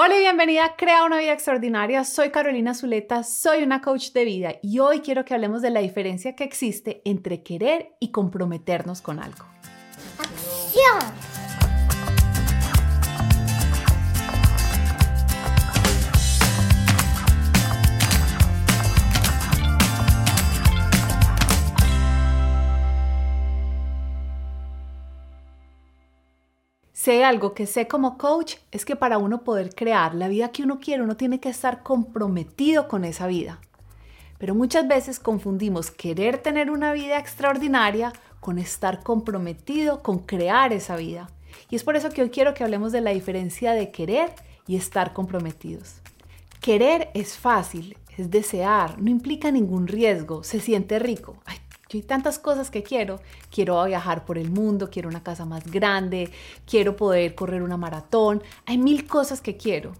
Hola 0.00 0.16
y 0.16 0.20
bienvenida 0.20 0.64
a 0.64 0.76
Crea 0.76 1.02
una 1.02 1.18
vida 1.18 1.32
extraordinaria. 1.32 2.04
Soy 2.04 2.30
Carolina 2.30 2.72
Zuleta, 2.72 3.24
soy 3.24 3.64
una 3.64 3.80
coach 3.80 4.12
de 4.12 4.24
vida 4.24 4.54
y 4.62 4.78
hoy 4.78 5.00
quiero 5.00 5.24
que 5.24 5.34
hablemos 5.34 5.60
de 5.60 5.70
la 5.70 5.80
diferencia 5.80 6.36
que 6.36 6.44
existe 6.44 7.02
entre 7.04 7.42
querer 7.42 7.96
y 7.98 8.12
comprometernos 8.12 9.02
con 9.02 9.18
algo. 9.18 9.44
¡Acción! 10.20 11.37
Sé 27.00 27.22
algo 27.22 27.54
que 27.54 27.66
sé 27.66 27.86
como 27.86 28.18
coach 28.18 28.56
es 28.72 28.84
que 28.84 28.96
para 28.96 29.18
uno 29.18 29.44
poder 29.44 29.72
crear 29.72 30.16
la 30.16 30.26
vida 30.26 30.50
que 30.50 30.64
uno 30.64 30.80
quiere, 30.80 31.04
uno 31.04 31.16
tiene 31.16 31.38
que 31.38 31.48
estar 31.48 31.84
comprometido 31.84 32.88
con 32.88 33.04
esa 33.04 33.28
vida. 33.28 33.60
Pero 34.36 34.56
muchas 34.56 34.88
veces 34.88 35.20
confundimos 35.20 35.92
querer 35.92 36.38
tener 36.38 36.72
una 36.72 36.92
vida 36.92 37.16
extraordinaria 37.16 38.12
con 38.40 38.58
estar 38.58 39.04
comprometido 39.04 40.02
con 40.02 40.18
crear 40.18 40.72
esa 40.72 40.96
vida. 40.96 41.30
Y 41.70 41.76
es 41.76 41.84
por 41.84 41.94
eso 41.94 42.10
que 42.10 42.22
hoy 42.22 42.30
quiero 42.30 42.52
que 42.52 42.64
hablemos 42.64 42.90
de 42.90 43.00
la 43.00 43.12
diferencia 43.12 43.74
de 43.74 43.92
querer 43.92 44.32
y 44.66 44.74
estar 44.74 45.12
comprometidos. 45.12 46.00
Querer 46.60 47.12
es 47.14 47.38
fácil, 47.38 47.96
es 48.16 48.28
desear, 48.28 49.00
no 49.00 49.08
implica 49.08 49.52
ningún 49.52 49.86
riesgo, 49.86 50.42
se 50.42 50.58
siente 50.58 50.98
rico. 50.98 51.36
Yo 51.88 51.96
hay 51.96 52.02
tantas 52.02 52.38
cosas 52.38 52.70
que 52.70 52.82
quiero. 52.82 53.20
Quiero 53.50 53.82
viajar 53.84 54.26
por 54.26 54.36
el 54.36 54.50
mundo, 54.50 54.90
quiero 54.90 55.08
una 55.08 55.22
casa 55.22 55.46
más 55.46 55.64
grande, 55.70 56.30
quiero 56.66 56.96
poder 56.96 57.34
correr 57.34 57.62
una 57.62 57.78
maratón. 57.78 58.42
Hay 58.66 58.76
mil 58.76 59.06
cosas 59.06 59.40
que 59.40 59.56
quiero, 59.56 59.94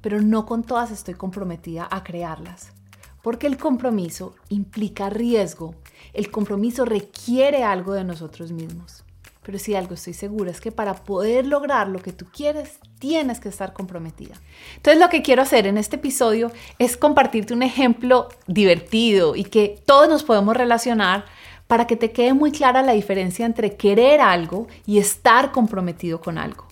pero 0.00 0.20
no 0.20 0.44
con 0.44 0.64
todas 0.64 0.90
estoy 0.90 1.14
comprometida 1.14 1.86
a 1.88 2.02
crearlas. 2.02 2.72
Porque 3.22 3.46
el 3.46 3.58
compromiso 3.58 4.34
implica 4.48 5.08
riesgo. 5.08 5.76
El 6.14 6.30
compromiso 6.30 6.84
requiere 6.84 7.62
algo 7.62 7.92
de 7.92 8.02
nosotros 8.02 8.50
mismos. 8.50 9.04
Pero 9.42 9.58
si 9.58 9.74
algo 9.74 9.94
estoy 9.94 10.12
segura 10.12 10.50
es 10.50 10.60
que 10.60 10.70
para 10.70 10.94
poder 10.94 11.46
lograr 11.46 11.88
lo 11.88 12.00
que 12.00 12.12
tú 12.12 12.26
quieres, 12.26 12.78
tienes 12.98 13.40
que 13.40 13.48
estar 13.48 13.72
comprometida. 13.72 14.34
Entonces 14.76 15.00
lo 15.00 15.08
que 15.08 15.22
quiero 15.22 15.42
hacer 15.42 15.66
en 15.66 15.78
este 15.78 15.96
episodio 15.96 16.52
es 16.78 16.96
compartirte 16.96 17.54
un 17.54 17.62
ejemplo 17.62 18.28
divertido 18.46 19.34
y 19.36 19.44
que 19.44 19.80
todos 19.86 20.08
nos 20.08 20.24
podemos 20.24 20.56
relacionar 20.56 21.24
para 21.66 21.86
que 21.86 21.96
te 21.96 22.10
quede 22.10 22.34
muy 22.34 22.52
clara 22.52 22.82
la 22.82 22.92
diferencia 22.92 23.46
entre 23.46 23.76
querer 23.76 24.20
algo 24.20 24.66
y 24.86 24.98
estar 24.98 25.52
comprometido 25.52 26.20
con 26.20 26.36
algo. 26.36 26.66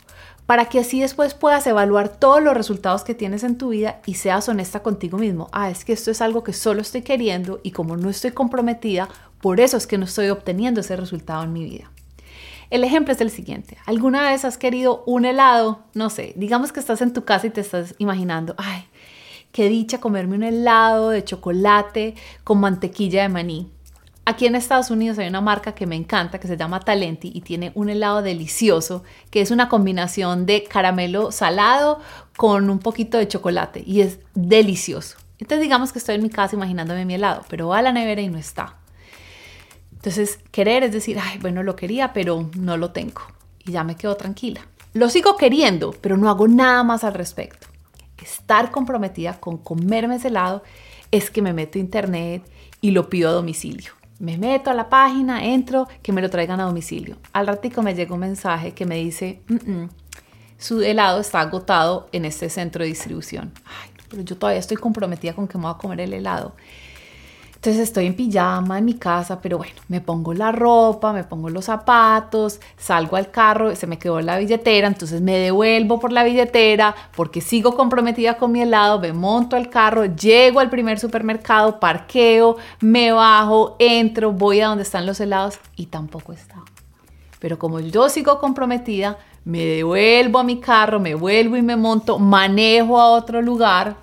Para 0.45 0.67
que 0.67 0.81
así 0.81 1.01
después 1.01 1.35
puedas 1.35 1.67
evaluar 1.67 2.09
todos 2.09 2.43
los 2.43 2.55
resultados 2.55 3.05
que 3.05 3.15
tienes 3.15 3.45
en 3.45 3.59
tu 3.59 3.69
vida 3.69 4.01
y 4.07 4.15
seas 4.15 4.49
honesta 4.49 4.83
contigo 4.83 5.17
mismo. 5.17 5.49
Ah, 5.53 5.71
es 5.71 5.85
que 5.85 5.93
esto 5.93 6.11
es 6.11 6.21
algo 6.21 6.43
que 6.43 6.53
solo 6.53 6.81
estoy 6.81 7.03
queriendo 7.03 7.61
y 7.63 7.71
como 7.71 7.97
no 7.97 8.11
estoy 8.11 8.33
comprometida, 8.33 9.09
por 9.41 9.61
eso 9.61 9.77
es 9.77 9.87
que 9.87 9.99
no 9.99 10.05
estoy 10.05 10.31
obteniendo 10.31 10.81
ese 10.81 10.97
resultado 10.97 11.45
en 11.45 11.53
mi 11.53 11.65
vida. 11.65 11.91
El 12.71 12.85
ejemplo 12.85 13.15
es 13.15 13.21
el 13.21 13.31
siguiente. 13.31 13.79
¿Alguna 13.87 14.31
vez 14.31 14.45
has 14.45 14.59
querido 14.59 15.03
un 15.07 15.25
helado? 15.25 15.81
No 15.95 16.11
sé, 16.11 16.35
digamos 16.37 16.71
que 16.71 16.81
estás 16.81 17.01
en 17.01 17.15
tu 17.15 17.25
casa 17.25 17.47
y 17.47 17.51
te 17.51 17.63
estás 17.63 17.95
imaginando, 17.99 18.55
ay, 18.59 18.85
qué 19.53 19.69
dicha 19.69 20.01
comerme 20.01 20.37
un 20.37 20.43
helado 20.43 21.11
de 21.11 21.25
chocolate 21.25 22.15
con 22.45 22.61
mantequilla 22.61 23.23
de 23.23 23.29
maní. 23.31 23.71
Aquí 24.27 24.45
en 24.45 24.55
Estados 24.55 24.91
Unidos 24.91 25.19
hay 25.19 25.27
una 25.27 25.41
marca 25.41 25.73
que 25.73 25.87
me 25.87 25.97
encanta 25.97 26.39
que 26.39 26.47
se 26.47 26.59
llama 26.59 26.81
Talenti 26.81 27.31
y 27.33 27.41
tiene 27.41 27.73
un 27.75 27.89
helado 27.89 28.21
delicioso 28.21 29.03
que 29.31 29.41
es 29.41 29.51
una 29.51 29.71
combinación 29.71 30.45
de 30.45 30.65
caramelo 30.65 31.33
salado 31.33 32.01
con 32.37 32.69
un 32.69 32.79
poquito 32.79 33.17
de 33.17 33.27
chocolate 33.27 33.83
y 33.87 34.03
es 34.03 34.19
delicioso. 34.35 35.17
Entonces 35.39 35.63
digamos 35.63 35.93
que 35.93 35.99
estoy 35.99 36.17
en 36.17 36.23
mi 36.23 36.29
casa 36.29 36.57
imaginándome 36.57 37.07
mi 37.07 37.15
helado, 37.15 37.43
pero 37.49 37.69
va 37.69 37.79
a 37.79 37.83
la 37.83 37.93
nevera 37.93 38.21
y 38.21 38.29
no 38.29 38.37
está. 38.37 38.77
Entonces, 39.99 40.39
querer 40.53 40.85
es 40.85 40.93
decir, 40.93 41.19
ay, 41.21 41.39
bueno, 41.39 41.65
lo 41.65 41.75
quería, 41.75 42.13
pero 42.13 42.49
no 42.57 42.77
lo 42.77 42.93
tengo. 42.93 43.21
Y 43.67 43.73
ya 43.73 43.83
me 43.83 43.97
quedo 43.97 44.17
tranquila. 44.17 44.61
Lo 44.95 45.09
sigo 45.09 45.37
queriendo, 45.37 45.91
pero 46.01 46.17
no 46.17 46.31
hago 46.31 46.47
nada 46.47 46.85
más 46.85 47.03
al 47.03 47.15
respecto. 47.15 47.67
Estar 48.23 48.71
comprometida 48.71 49.41
con 49.41 49.59
comerme 49.59 50.17
ese 50.17 50.29
helado 50.29 50.63
es 51.11 51.31
que 51.31 51.43
me 51.43 51.53
meto 51.53 51.79
a 51.79 51.81
internet 51.81 52.49
y 52.81 52.93
lo 52.93 53.11
pido 53.11 53.29
a 53.29 53.33
domicilio. 53.33 53.93
Me 54.21 54.39
meto 54.39 54.71
a 54.71 54.75
la 54.75 54.89
página, 54.89 55.45
entro, 55.45 55.89
que 56.01 56.13
me 56.13 56.23
lo 56.23 56.31
traigan 56.31 56.61
a 56.61 56.65
domicilio. 56.65 57.17
Al 57.33 57.49
ratico 57.49 57.83
me 57.83 57.95
llega 57.95 58.15
un 58.15 58.21
mensaje 58.21 58.73
que 58.73 58.87
me 58.87 58.97
dice, 58.97 59.43
su 60.59 60.81
helado 60.81 61.21
está 61.21 61.41
agotado 61.41 62.09
en 62.13 62.25
este 62.25 62.51
centro 62.51 62.85
de 62.85 62.89
distribución. 62.91 63.53
Ay, 63.65 63.91
pero 64.09 64.23
yo 64.23 64.37
todavía 64.37 64.61
estoy 64.61 64.77
comprometida 64.77 65.35
con 65.35 65.49
que 65.49 65.59
me 65.59 65.65
voy 65.65 65.73
a 65.75 65.79
comer 65.79 66.01
el 66.01 66.13
helado. 66.13 66.55
Entonces 67.59 67.83
estoy 67.83 68.07
en 68.07 68.15
pijama 68.15 68.79
en 68.79 68.85
mi 68.85 68.95
casa, 68.95 69.41
pero 69.41 69.59
bueno, 69.59 69.75
me 69.89 70.01
pongo 70.01 70.33
la 70.33 70.53
ropa, 70.53 71.13
me 71.13 71.25
pongo 71.25 71.51
los 71.51 71.65
zapatos, 71.65 72.61
salgo 72.77 73.17
al 73.17 73.33
carro, 73.33 73.75
se 73.75 73.89
me 73.89 73.99
quedó 73.99 74.21
la 74.21 74.39
billetera, 74.39 74.87
entonces 74.87 75.21
me 75.23 75.37
devuelvo 75.37 75.99
por 75.99 76.13
la 76.13 76.23
billetera 76.23 76.95
porque 77.17 77.41
sigo 77.41 77.75
comprometida 77.75 78.37
con 78.37 78.53
mi 78.53 78.63
helado, 78.63 79.01
me 79.01 79.13
monto 79.13 79.57
al 79.57 79.71
carro, 79.71 80.05
llego 80.05 80.61
al 80.61 80.71
primer 80.71 81.01
supermercado, 81.01 81.81
parqueo, 81.81 82.59
me 82.79 83.11
bajo, 83.11 83.75
entro, 83.81 84.31
voy 84.31 84.61
a 84.61 84.69
donde 84.69 84.85
están 84.85 85.05
los 85.05 85.19
helados 85.19 85.59
y 85.75 85.87
tampoco 85.87 86.33
está. 86.33 86.63
Pero 87.41 87.59
como 87.59 87.81
yo 87.81 88.09
sigo 88.09 88.39
comprometida, 88.39 89.19
me 89.45 89.65
devuelvo 89.65 90.39
a 90.39 90.45
mi 90.45 90.61
carro, 90.61 91.01
me 91.01 91.17
vuelvo 91.17 91.57
y 91.57 91.63
me 91.63 91.75
monto, 91.75 92.21
manejo 92.21 93.01
a 93.01 93.11
otro 93.11 93.43
lugar 93.43 93.97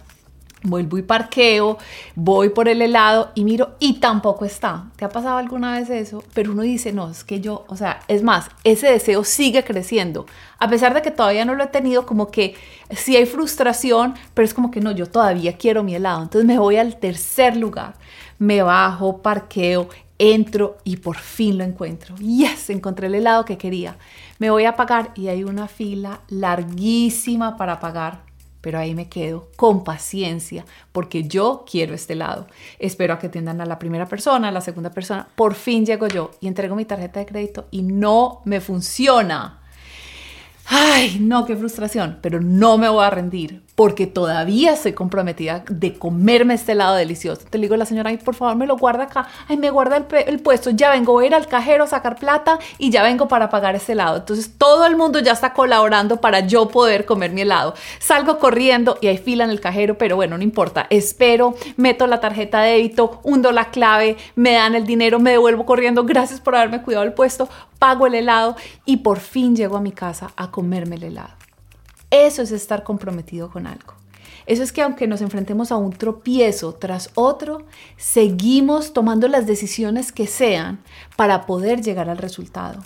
vuelvo 0.66 0.98
y 0.98 1.02
parqueo, 1.02 1.78
voy 2.16 2.50
por 2.50 2.68
el 2.68 2.81
helado 2.81 3.31
y 3.36 3.44
miro 3.44 3.76
y 3.80 4.00
tampoco 4.00 4.46
está. 4.46 4.86
¿Te 4.96 5.06
ha 5.06 5.09
pasado 5.09 5.38
alguna 5.38 5.80
vez 5.80 5.90
eso? 5.90 6.24
Pero 6.34 6.52
uno 6.52 6.64
dice, 6.64 6.92
no, 6.92 7.09
es 7.09 7.24
que 7.24 7.40
yo, 7.40 7.66
o 7.68 7.76
sea, 7.76 8.02
es 8.08 8.24
más, 8.24 8.50
ese 8.64 8.88
deseo 8.88 9.24
sigue 9.24 9.64
creciendo. 9.64 10.25
A 10.59 10.70
pesar 10.70 10.94
de 10.94 11.02
que 11.02 11.12
todavía 11.12 11.46
no 11.46 11.56
lo 11.56 11.64
he 11.64 11.68
tenido, 11.68 12.06
como 12.06 12.31
que 12.31 12.56
sí 12.92 13.16
hay 13.16 13.25
frustración, 13.25 14.16
pero 14.34 14.46
es 14.46 14.54
como 14.54 14.72
que 14.72 14.81
no, 14.81 14.92
yo 14.92 15.08
todavía 15.08 15.58
quiero 15.58 15.84
mi 15.84 15.96
helado. 15.96 16.24
Entonces 16.24 16.48
me 16.48 16.59
voy 16.59 16.78
al 16.78 16.98
tercer 16.98 17.58
lugar, 17.58 17.96
me 18.40 18.62
bajo, 18.62 19.22
parqueo, 19.22 19.88
entro 20.18 20.78
y 20.84 20.98
por 20.98 21.18
fin 21.18 21.58
lo 21.58 21.64
encuentro. 21.64 22.16
Yes, 22.18 22.70
encontré 22.70 23.08
el 23.08 23.16
helado 23.16 23.46
que 23.46 23.58
quería. 23.58 23.98
Me 24.40 24.50
voy 24.50 24.66
a 24.66 24.75
pagar 24.75 25.12
y 25.16 25.28
hay 25.28 25.44
una 25.44 25.68
fila 25.68 26.22
larguísima 26.30 27.58
para 27.58 27.80
pagar 27.80 28.24
pero 28.66 28.80
ahí 28.80 28.96
me 28.96 29.09
quedo 29.09 29.50
con 29.58 29.84
paciencia 29.84 30.66
porque 30.92 31.26
yo 31.26 31.66
quiero 31.70 31.94
este 31.94 32.16
lado. 32.16 32.48
Espero 32.80 33.14
a 33.14 33.20
que 33.20 33.28
atiendan 33.28 33.62
a 33.62 33.66
la 33.68 33.78
primera 33.78 34.08
persona, 34.08 34.48
a 34.48 34.52
la 34.52 34.59
segunda 34.59 34.90
persona. 34.90 35.28
Por 35.36 35.53
fin 35.53 35.86
llego 35.86 36.08
yo 36.08 36.31
y 36.42 36.48
entrego 36.48 36.75
mi 36.75 36.84
tarjeta 36.84 37.20
de 37.20 37.28
crédito 37.28 37.68
y 37.70 37.84
no 37.84 38.42
me 38.44 38.62
funciona. 38.62 39.62
Ay, 40.66 41.20
no, 41.22 41.46
qué 41.46 41.56
frustración, 41.56 42.18
pero 42.24 42.42
no 42.42 42.80
me 42.80 42.90
voy 42.90 43.06
a 43.06 43.12
rendir 43.12 43.62
porque 43.75 44.08
todavía 44.08 44.72
estoy 44.72 44.94
comprometida 44.94 45.63
de 45.69 45.94
comerme 45.97 46.53
este 46.53 46.72
helado 46.72 46.96
delicioso. 46.96 47.44
Te 47.50 47.58
digo 47.58 47.75
la 47.75 47.86
señora, 47.86 48.09
ay, 48.09 48.18
por 48.18 48.34
favor, 48.34 48.56
me 48.56 48.66
lo 48.66 48.78
guarda 48.78 49.03
acá. 49.03 49.28
Ay, 49.50 49.58
me 49.58 49.69
guarda 49.69 49.97
el, 49.97 50.40
puesto. 50.40 50.69
Ya 50.69 50.90
vengo, 50.90 51.19
a 51.19 51.25
ir 51.25 51.36
al 51.36 51.47
cajero 51.47 51.84
a 51.84 51.88
sacar 51.88 52.16
plata 52.16 52.58
y 52.78 52.90
ya 52.90 53.03
vengo 53.03 53.28
para 53.28 53.50
pagar 53.50 53.75
este 53.75 53.91
helado. 53.91 54.18
Entonces 54.18 54.53
todo 54.58 54.86
el 54.86 54.96
mundo 54.96 55.19
ya 55.19 55.34
está 55.34 55.53
colaborando 55.53 56.22
para 56.22 56.40
yo 56.40 56.69
poder 56.69 57.06
comer 57.06 57.31
mi 57.31 57.41
helado. 57.41 57.75
Salgo 58.00 58.40
corriendo 58.40 58.97
y 59.02 59.08
hay 59.08 59.18
fila 59.18 59.44
en 59.44 59.50
el 59.50 59.59
cajero, 59.59 59.97
pero 59.97 60.16
bueno, 60.16 60.38
no 60.38 60.44
importa. 60.44 60.88
Espero, 60.90 61.56
meto 61.75 62.07
la 62.07 62.22
tarjeta 62.22 62.62
de 62.62 62.75
débito, 62.75 63.19
hundo 63.24 63.52
la 63.52 63.72
clave, 63.72 64.16
me 64.36 64.53
dan 64.53 64.75
el 64.75 64.86
dinero, 64.86 65.19
me 65.19 65.31
devuelvo 65.31 65.66
corriendo. 65.66 66.06
Gracias 66.06 66.40
por 66.40 66.56
haberme 66.56 66.81
cuidado 66.81 67.03
el 67.03 67.13
puesto. 67.13 67.50
Pago 67.78 68.07
el 68.07 68.16
helado 68.16 68.56
y 68.86 68.97
por 68.97 69.19
fin 69.19 69.56
llego 69.56 69.75
a 69.75 69.81
mi 69.81 69.92
casa 69.92 70.31
a 70.38 70.50
comerme 70.50 70.96
el 70.96 71.03
helado. 71.03 71.44
Eso 72.24 72.42
es 72.42 72.52
estar 72.52 72.84
comprometido 72.84 73.50
con 73.50 73.68
algo. 73.68 73.94
Eso 74.45 74.63
es 74.63 74.72
que 74.72 74.81
aunque 74.81 75.06
nos 75.06 75.19
enfrentemos 75.22 75.72
a 75.72 75.75
un 75.75 75.92
tropiezo 75.92 76.75
tras 76.75 77.10
otro, 77.16 77.66
seguimos 77.98 78.94
tomando 78.94 79.28
las 79.28 79.45
decisiones 79.45 80.13
que 80.13 80.25
sean 80.25 80.80
para 81.18 81.45
poder 81.45 81.81
llegar 81.81 82.10
al 82.10 82.18
resultado. 82.18 82.84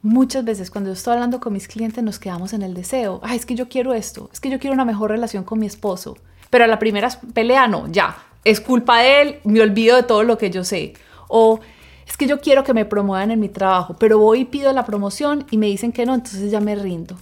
Muchas 0.00 0.42
veces 0.42 0.70
cuando 0.70 0.90
estoy 0.92 1.14
hablando 1.14 1.38
con 1.38 1.52
mis 1.52 1.68
clientes 1.68 2.02
nos 2.02 2.18
quedamos 2.18 2.54
en 2.54 2.62
el 2.62 2.72
deseo, 2.72 3.20
es 3.30 3.44
que 3.44 3.54
yo 3.54 3.68
quiero 3.68 3.92
esto, 3.92 4.30
es 4.32 4.40
que 4.40 4.48
yo 4.48 4.58
quiero 4.58 4.72
una 4.72 4.86
mejor 4.86 5.10
relación 5.10 5.44
con 5.44 5.58
mi 5.58 5.66
esposo, 5.66 6.16
pero 6.48 6.64
a 6.64 6.68
la 6.68 6.78
primera 6.78 7.10
pelea 7.34 7.68
no, 7.68 7.88
ya, 7.88 8.16
es 8.44 8.60
culpa 8.62 9.00
de 9.00 9.20
él, 9.20 9.40
me 9.44 9.60
olvido 9.60 9.96
de 9.96 10.04
todo 10.04 10.22
lo 10.22 10.38
que 10.38 10.50
yo 10.50 10.64
sé. 10.64 10.94
O 11.28 11.60
es 12.08 12.16
que 12.16 12.26
yo 12.26 12.40
quiero 12.40 12.64
que 12.64 12.72
me 12.72 12.86
promuevan 12.86 13.32
en 13.32 13.40
mi 13.40 13.50
trabajo, 13.50 13.96
pero 13.98 14.18
voy 14.18 14.40
y 14.40 14.44
pido 14.46 14.72
la 14.72 14.86
promoción 14.86 15.44
y 15.50 15.58
me 15.58 15.66
dicen 15.66 15.92
que 15.92 16.06
no, 16.06 16.14
entonces 16.14 16.50
ya 16.50 16.60
me 16.60 16.74
rindo. 16.74 17.16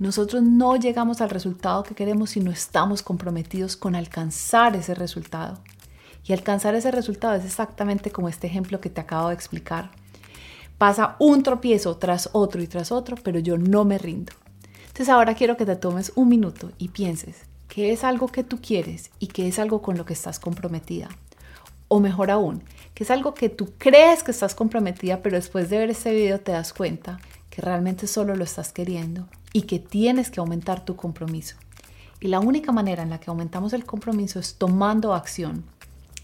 Nosotros 0.00 0.42
no 0.42 0.74
llegamos 0.74 1.20
al 1.20 1.30
resultado 1.30 1.84
que 1.84 1.94
queremos 1.94 2.30
si 2.30 2.40
no 2.40 2.50
estamos 2.50 3.02
comprometidos 3.02 3.76
con 3.76 3.94
alcanzar 3.94 4.74
ese 4.74 4.92
resultado. 4.92 5.60
Y 6.24 6.32
alcanzar 6.32 6.74
ese 6.74 6.90
resultado 6.90 7.34
es 7.34 7.44
exactamente 7.44 8.10
como 8.10 8.28
este 8.28 8.48
ejemplo 8.48 8.80
que 8.80 8.90
te 8.90 9.00
acabo 9.00 9.28
de 9.28 9.34
explicar. 9.34 9.92
Pasa 10.78 11.14
un 11.20 11.44
tropiezo 11.44 11.96
tras 11.96 12.28
otro 12.32 12.60
y 12.60 12.66
tras 12.66 12.90
otro, 12.90 13.16
pero 13.22 13.38
yo 13.38 13.56
no 13.56 13.84
me 13.84 13.98
rindo. 13.98 14.32
Entonces 14.88 15.08
ahora 15.08 15.34
quiero 15.34 15.56
que 15.56 15.66
te 15.66 15.76
tomes 15.76 16.10
un 16.16 16.28
minuto 16.28 16.72
y 16.76 16.88
pienses 16.88 17.42
qué 17.68 17.92
es 17.92 18.02
algo 18.02 18.26
que 18.26 18.42
tú 18.42 18.60
quieres 18.60 19.12
y 19.20 19.28
qué 19.28 19.46
es 19.46 19.60
algo 19.60 19.80
con 19.80 19.96
lo 19.96 20.04
que 20.04 20.12
estás 20.12 20.40
comprometida. 20.40 21.08
O 21.86 22.00
mejor 22.00 22.32
aún, 22.32 22.64
que 22.94 23.04
es 23.04 23.12
algo 23.12 23.34
que 23.34 23.48
tú 23.48 23.70
crees 23.78 24.24
que 24.24 24.32
estás 24.32 24.56
comprometida, 24.56 25.22
pero 25.22 25.36
después 25.36 25.70
de 25.70 25.78
ver 25.78 25.90
este 25.90 26.12
video 26.12 26.40
te 26.40 26.50
das 26.50 26.72
cuenta 26.72 27.20
que 27.48 27.62
realmente 27.62 28.08
solo 28.08 28.34
lo 28.34 28.42
estás 28.42 28.72
queriendo 28.72 29.28
y 29.54 29.62
que 29.62 29.78
tienes 29.78 30.30
que 30.30 30.40
aumentar 30.40 30.84
tu 30.84 30.96
compromiso. 30.96 31.56
Y 32.20 32.28
la 32.28 32.40
única 32.40 32.72
manera 32.72 33.02
en 33.02 33.10
la 33.10 33.20
que 33.20 33.30
aumentamos 33.30 33.72
el 33.72 33.86
compromiso 33.86 34.38
es 34.38 34.56
tomando 34.56 35.14
acción. 35.14 35.64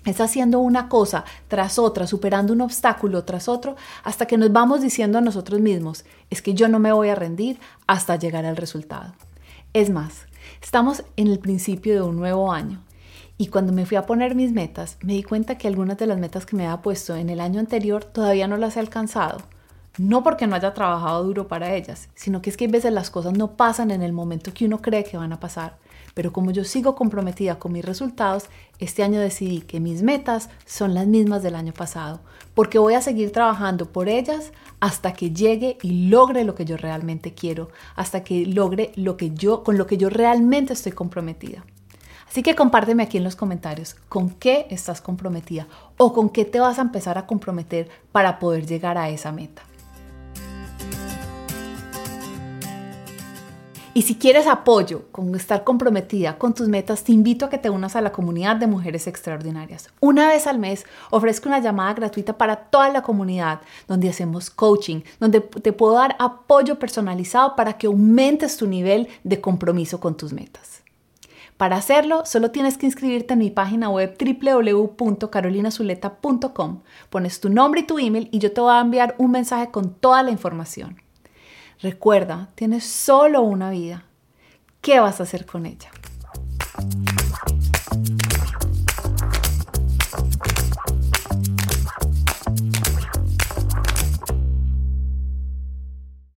Es 0.04 0.20
haciendo 0.20 0.58
una 0.58 0.88
cosa 0.88 1.24
tras 1.48 1.78
otra, 1.78 2.06
superando 2.06 2.52
un 2.52 2.60
obstáculo 2.60 3.24
tras 3.24 3.48
otro, 3.48 3.76
hasta 4.02 4.26
que 4.26 4.36
nos 4.36 4.52
vamos 4.52 4.80
diciendo 4.80 5.18
a 5.18 5.20
nosotros 5.20 5.60
mismos, 5.60 6.04
es 6.28 6.42
que 6.42 6.54
yo 6.54 6.68
no 6.68 6.78
me 6.78 6.92
voy 6.92 7.08
a 7.08 7.14
rendir 7.14 7.60
hasta 7.86 8.16
llegar 8.16 8.44
al 8.44 8.56
resultado. 8.56 9.14
Es 9.74 9.90
más, 9.90 10.26
estamos 10.60 11.04
en 11.16 11.28
el 11.28 11.38
principio 11.38 11.94
de 11.94 12.02
un 12.02 12.16
nuevo 12.16 12.52
año 12.52 12.82
y 13.38 13.46
cuando 13.46 13.72
me 13.72 13.86
fui 13.86 13.96
a 13.96 14.06
poner 14.06 14.34
mis 14.34 14.52
metas, 14.52 14.96
me 15.02 15.12
di 15.12 15.22
cuenta 15.22 15.56
que 15.56 15.68
algunas 15.68 15.98
de 15.98 16.06
las 16.06 16.18
metas 16.18 16.46
que 16.46 16.56
me 16.56 16.66
había 16.66 16.82
puesto 16.82 17.14
en 17.14 17.30
el 17.30 17.40
año 17.40 17.60
anterior 17.60 18.04
todavía 18.04 18.48
no 18.48 18.56
las 18.56 18.76
he 18.76 18.80
alcanzado. 18.80 19.38
No 19.98 20.22
porque 20.22 20.46
no 20.46 20.56
haya 20.56 20.72
trabajado 20.72 21.24
duro 21.24 21.48
para 21.48 21.74
ellas, 21.74 22.08
sino 22.14 22.40
que 22.40 22.50
es 22.50 22.56
que 22.56 22.66
a 22.66 22.68
veces 22.68 22.92
las 22.92 23.10
cosas 23.10 23.36
no 23.36 23.52
pasan 23.56 23.90
en 23.90 24.02
el 24.02 24.12
momento 24.12 24.54
que 24.54 24.64
uno 24.66 24.80
cree 24.80 25.04
que 25.04 25.16
van 25.16 25.32
a 25.32 25.40
pasar. 25.40 25.76
Pero 26.14 26.32
como 26.32 26.50
yo 26.50 26.64
sigo 26.64 26.94
comprometida 26.94 27.58
con 27.58 27.72
mis 27.72 27.84
resultados, 27.84 28.44
este 28.78 29.02
año 29.02 29.20
decidí 29.20 29.60
que 29.60 29.80
mis 29.80 30.02
metas 30.02 30.48
son 30.64 30.94
las 30.94 31.06
mismas 31.06 31.42
del 31.42 31.54
año 31.54 31.72
pasado, 31.72 32.20
porque 32.54 32.78
voy 32.78 32.94
a 32.94 33.02
seguir 33.02 33.32
trabajando 33.32 33.86
por 33.86 34.08
ellas 34.08 34.52
hasta 34.80 35.12
que 35.12 35.30
llegue 35.30 35.78
y 35.82 36.08
logre 36.08 36.44
lo 36.44 36.54
que 36.54 36.64
yo 36.64 36.76
realmente 36.76 37.34
quiero, 37.34 37.68
hasta 37.96 38.24
que 38.24 38.46
logre 38.46 38.92
lo 38.96 39.16
que 39.16 39.30
yo 39.30 39.62
con 39.62 39.78
lo 39.78 39.86
que 39.86 39.96
yo 39.96 40.08
realmente 40.08 40.72
estoy 40.72 40.92
comprometida. 40.92 41.64
Así 42.28 42.44
que 42.44 42.54
compárteme 42.54 43.02
aquí 43.02 43.18
en 43.18 43.24
los 43.24 43.34
comentarios 43.34 43.96
con 44.08 44.30
qué 44.30 44.66
estás 44.70 45.00
comprometida 45.00 45.66
o 45.96 46.12
con 46.12 46.30
qué 46.30 46.44
te 46.44 46.60
vas 46.60 46.78
a 46.78 46.82
empezar 46.82 47.18
a 47.18 47.26
comprometer 47.26 47.88
para 48.12 48.38
poder 48.38 48.66
llegar 48.66 48.98
a 48.98 49.08
esa 49.08 49.32
meta. 49.32 49.62
Y 53.92 54.02
si 54.02 54.14
quieres 54.14 54.46
apoyo 54.46 55.06
con 55.10 55.34
estar 55.34 55.64
comprometida 55.64 56.38
con 56.38 56.54
tus 56.54 56.68
metas, 56.68 57.02
te 57.02 57.10
invito 57.10 57.44
a 57.44 57.50
que 57.50 57.58
te 57.58 57.70
unas 57.70 57.96
a 57.96 58.00
la 58.00 58.12
comunidad 58.12 58.54
de 58.54 58.68
mujeres 58.68 59.08
extraordinarias. 59.08 59.90
Una 59.98 60.28
vez 60.28 60.46
al 60.46 60.60
mes 60.60 60.86
ofrezco 61.10 61.48
una 61.48 61.58
llamada 61.58 61.94
gratuita 61.94 62.38
para 62.38 62.54
toda 62.54 62.88
la 62.90 63.02
comunidad, 63.02 63.62
donde 63.88 64.08
hacemos 64.08 64.48
coaching, 64.48 65.00
donde 65.18 65.40
te 65.40 65.72
puedo 65.72 65.94
dar 65.94 66.14
apoyo 66.20 66.78
personalizado 66.78 67.56
para 67.56 67.78
que 67.78 67.88
aumentes 67.88 68.56
tu 68.56 68.68
nivel 68.68 69.08
de 69.24 69.40
compromiso 69.40 69.98
con 69.98 70.16
tus 70.16 70.32
metas. 70.32 70.84
Para 71.56 71.74
hacerlo, 71.76 72.24
solo 72.24 72.52
tienes 72.52 72.78
que 72.78 72.86
inscribirte 72.86 73.32
en 73.32 73.40
mi 73.40 73.50
página 73.50 73.90
web 73.90 74.16
www.carolinazuleta.com. 74.16 76.82
Pones 77.10 77.40
tu 77.40 77.50
nombre 77.50 77.80
y 77.80 77.86
tu 77.86 77.98
email 77.98 78.28
y 78.30 78.38
yo 78.38 78.52
te 78.52 78.60
voy 78.60 78.72
a 78.72 78.80
enviar 78.80 79.16
un 79.18 79.32
mensaje 79.32 79.72
con 79.72 79.94
toda 79.94 80.22
la 80.22 80.30
información. 80.30 81.09
Recuerda, 81.82 82.50
tienes 82.54 82.84
solo 82.84 83.40
una 83.40 83.70
vida. 83.70 84.04
¿Qué 84.82 85.00
vas 85.00 85.20
a 85.20 85.22
hacer 85.22 85.46
con 85.46 85.64
ella? 85.64 85.90